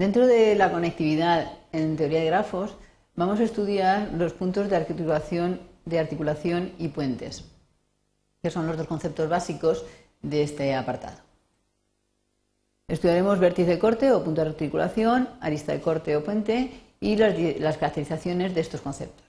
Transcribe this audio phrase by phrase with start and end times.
[0.00, 2.74] Dentro de la conectividad en teoría de grafos,
[3.16, 7.44] vamos a estudiar los puntos de articulación, de articulación y puentes,
[8.42, 9.84] que son los dos conceptos básicos
[10.22, 11.18] de este apartado.
[12.88, 17.38] Estudiaremos vértice de corte o punto de articulación, arista de corte o puente y las,
[17.60, 19.26] las caracterizaciones de estos conceptos.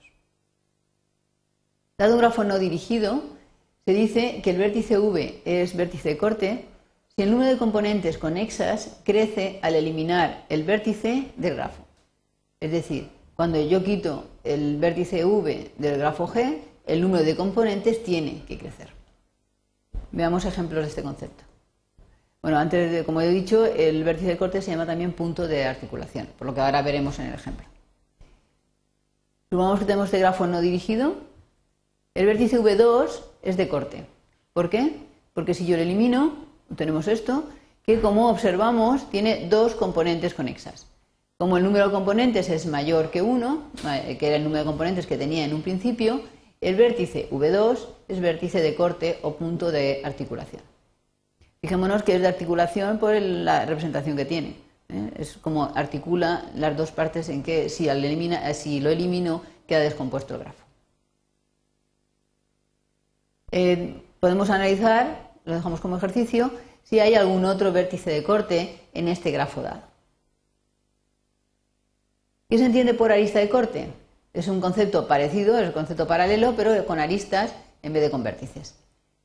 [1.98, 3.22] Dado un grafo no dirigido,
[3.84, 6.71] se dice que el vértice V es vértice de corte
[7.22, 11.84] el número de componentes conexas crece al eliminar el vértice del grafo.
[12.58, 18.02] Es decir, cuando yo quito el vértice V del grafo G, el número de componentes
[18.02, 18.88] tiene que crecer.
[20.10, 21.44] Veamos ejemplos de este concepto.
[22.42, 25.64] Bueno, antes de, como he dicho, el vértice de corte se llama también punto de
[25.64, 27.64] articulación, por lo que ahora veremos en el ejemplo.
[29.48, 31.14] Supongamos que tenemos este grafo no dirigido.
[32.14, 34.06] El vértice V2 es de corte.
[34.52, 34.96] ¿Por qué?
[35.34, 37.44] Porque si yo lo elimino, tenemos esto,
[37.84, 40.86] que como observamos tiene dos componentes conexas.
[41.38, 44.66] Como el número de componentes es mayor que 1, eh, que era el número de
[44.66, 46.22] componentes que tenía en un principio,
[46.60, 50.62] el vértice V2 es vértice de corte o punto de articulación.
[51.60, 54.56] Fijémonos que es de articulación por la representación que tiene.
[54.88, 55.10] ¿eh?
[55.16, 57.88] Es como articula las dos partes en que si,
[58.54, 60.64] si lo elimino queda descompuesto el grafo.
[63.50, 66.50] Eh, podemos analizar lo dejamos como ejercicio,
[66.82, 69.82] si hay algún otro vértice de corte en este grafo dado.
[72.48, 73.88] ¿Qué se entiende por arista de corte?
[74.34, 78.22] Es un concepto parecido, es el concepto paralelo, pero con aristas en vez de con
[78.22, 78.74] vértices.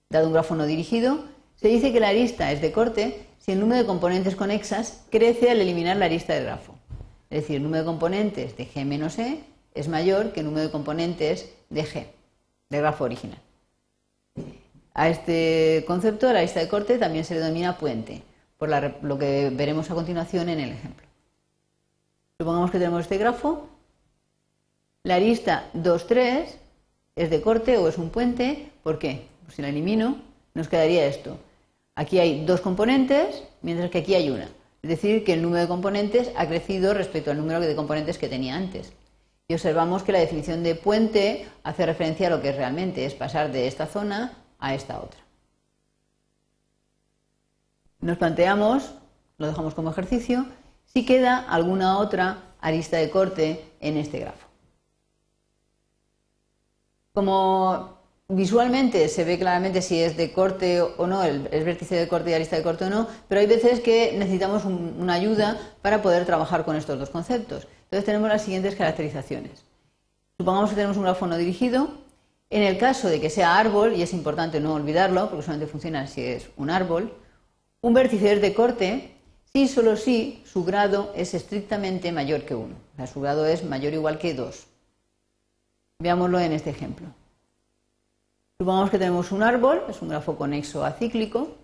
[0.10, 3.60] Dado un grafo no dirigido, se dice que la arista es de corte si el
[3.60, 6.76] número de componentes conexas crece al eliminar la arista del grafo.
[7.30, 9.44] Es decir, el número de componentes de G menos E
[9.74, 12.08] es mayor que el número de componentes de G,
[12.70, 13.42] del grafo original.
[14.98, 18.24] A este concepto, la lista de corte, también se le denomina puente,
[18.58, 18.68] por
[19.04, 21.06] lo que veremos a continuación en el ejemplo.
[22.40, 23.70] Supongamos que tenemos este grafo.
[25.04, 26.58] La arista 2, 3
[27.16, 28.72] es de corte o es un puente.
[28.82, 29.28] ¿Por qué?
[29.44, 30.18] Pues si la elimino,
[30.56, 31.38] nos quedaría esto.
[31.94, 34.50] Aquí hay dos componentes, mientras que aquí hay una.
[34.82, 38.30] Es decir, que el número de componentes ha crecido respecto al número de componentes que
[38.30, 38.94] tenía antes.
[39.48, 43.52] Y observamos que la definición de puente hace referencia a lo que realmente es pasar
[43.52, 45.20] de esta zona a esta otra.
[48.00, 48.94] Nos planteamos,
[49.38, 50.46] lo dejamos como ejercicio,
[50.86, 54.48] si queda alguna otra arista de corte en este grafo.
[57.14, 57.98] Como
[58.30, 62.34] visualmente se ve claramente si es de corte o no, el, vértice de corte y
[62.34, 66.66] arista de corte o no, pero hay veces que necesitamos una ayuda para poder trabajar
[66.66, 67.68] con estos dos conceptos.
[67.86, 69.64] Entonces tenemos las siguientes caracterizaciones.
[70.38, 71.90] Supongamos que tenemos un grafo no dirigido
[72.50, 76.08] en el caso de que sea árbol, y es importante no olvidarlo, porque solamente funciona
[76.08, 77.14] si es un árbol,
[77.82, 79.12] un vértice es de corte
[79.54, 82.74] si solo si su grado es estrictamente mayor que 1.
[82.74, 84.68] O sea, su grado es mayor o igual que 2.
[86.00, 87.08] Veámoslo en este ejemplo.
[88.60, 91.56] Supongamos que tenemos un árbol, es un grafo conexo acíclico.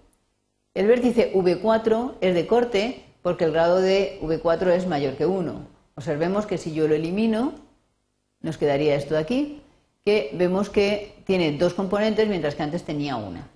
[0.75, 5.67] El vértice V4 es de corte porque el grado de V4 es mayor que 1.
[5.95, 7.53] Observemos que si yo lo elimino,
[8.41, 9.62] nos quedaría esto de aquí,
[10.05, 13.47] que vemos que tiene dos componentes mientras que antes tenía una.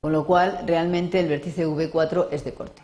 [0.00, 2.82] Con lo cual, realmente el vértice V4 es de corte.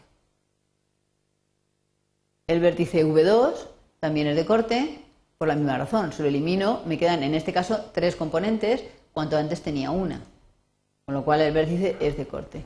[2.47, 3.55] El vértice V2
[4.01, 5.01] también es de corte
[5.39, 6.13] por la misma razón.
[6.13, 10.21] Si lo elimino, me quedan en este caso tres componentes, cuanto antes tenía una.
[11.05, 12.65] Con lo cual el vértice es de corte.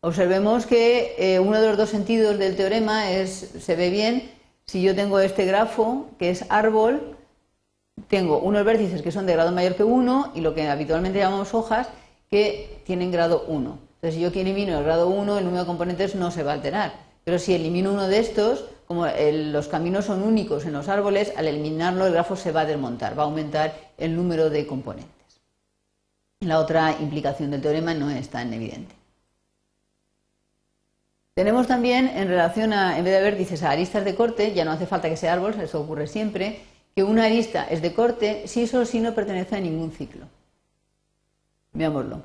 [0.00, 4.30] Observemos que eh, uno de los dos sentidos del teorema es, se ve bien
[4.66, 7.16] si yo tengo este grafo, que es árbol,
[8.08, 11.54] tengo unos vértices que son de grado mayor que 1 y lo que habitualmente llamamos
[11.54, 11.88] hojas
[12.30, 13.78] que tienen grado 1.
[13.96, 16.54] Entonces, si yo elimino el grado 1, el número de componentes no se va a
[16.54, 16.92] alterar.
[17.24, 21.48] Pero si elimino uno de estos, como los caminos son únicos en los árboles, al
[21.48, 25.10] eliminarlo el grafo se va a desmontar, va a aumentar el número de componentes.
[26.40, 28.94] La otra implicación del teorema no es tan evidente.
[31.34, 34.70] Tenemos también, en relación a, en vez de vértices, a aristas de corte, ya no
[34.70, 36.60] hace falta que sea árbol, eso ocurre siempre,
[36.94, 40.26] que una arista es de corte si solo si no pertenece a ningún ciclo.
[41.72, 42.22] Veámoslo.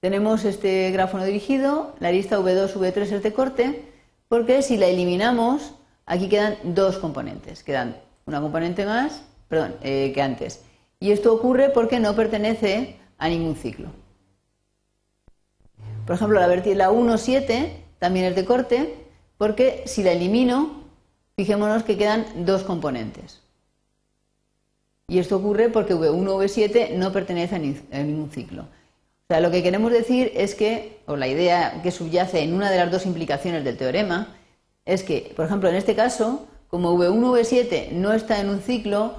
[0.00, 3.82] Tenemos este grafo no dirigido, la arista V2, V3 es de corte,
[4.28, 5.74] porque si la eliminamos,
[6.04, 7.64] aquí quedan dos componentes.
[7.64, 10.62] Quedan una componente más, perdón, eh, que antes.
[11.00, 13.88] Y esto ocurre porque no pertenece a ningún ciclo.
[16.06, 16.54] Por ejemplo, la, la
[16.90, 18.94] 1,7 también es de corte,
[19.38, 20.84] porque si la elimino,
[21.36, 23.40] fijémonos que quedan dos componentes.
[25.08, 28.62] Y esto ocurre porque V1 o V7 no pertenece a ningún ciclo.
[28.62, 32.70] O sea, lo que queremos decir es que, o la idea que subyace en una
[32.70, 34.36] de las dos implicaciones del teorema,
[34.84, 39.16] es que, por ejemplo, en este caso, como V1, V7 no está en un ciclo,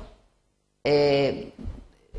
[0.84, 1.52] eh,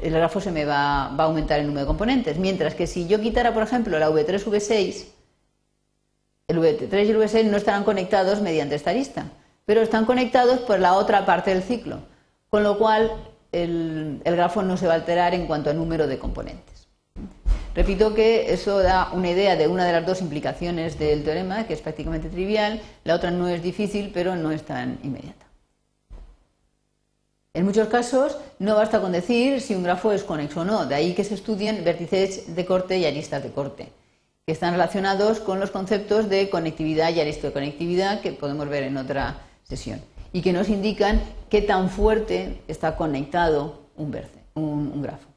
[0.03, 2.39] el grafo se me va, va, a aumentar el número de componentes.
[2.39, 5.07] Mientras que si yo quitara, por ejemplo, la V3, V6,
[6.49, 9.27] el V3 y el V6 no estarán conectados mediante esta lista,
[9.67, 12.01] pero están conectados por la otra parte del ciclo,
[12.49, 13.13] con lo cual
[13.53, 16.89] el, grafo no se va a alterar en cuanto a número de componentes.
[17.75, 21.75] Repito que eso da una idea de una de las dos implicaciones del teorema, que
[21.75, 25.47] es prácticamente trivial, la otra no es difícil, pero no es tan inmediata.
[27.55, 30.95] En muchos casos no basta con decir si un grafo es conexo o no, de
[30.95, 33.89] ahí que se estudien vértices de corte y aristas de corte,
[34.47, 39.39] que están relacionados con los conceptos de conectividad y aristoconectividad que podemos ver en otra
[39.65, 40.01] sesión,
[40.33, 44.15] y que nos indican qué tan fuerte está conectado un,
[44.55, 45.29] un grafo.